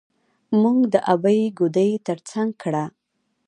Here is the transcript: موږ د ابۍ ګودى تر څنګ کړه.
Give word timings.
موږ 0.61 0.77
د 0.93 0.95
ابۍ 1.13 1.41
ګودى 1.57 1.89
تر 2.07 2.17
څنګ 2.29 2.49
کړه. 2.61 2.83